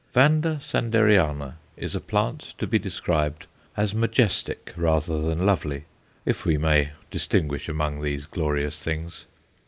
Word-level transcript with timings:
Vanda 0.13 0.55
Sanderiana 0.59 1.57
is 1.77 1.93
a 1.93 2.01
plant 2.01 2.55
to 2.57 2.65
be 2.65 2.79
described 2.79 3.45
as 3.77 3.93
majestic 3.93 4.73
rather 4.75 5.21
than 5.21 5.45
lovely, 5.45 5.83
if 6.25 6.43
we 6.43 6.57
may 6.57 6.93
distinguish 7.11 7.69
among 7.69 8.01
these 8.01 8.25
glorious 8.25 8.81
things. 8.81 9.27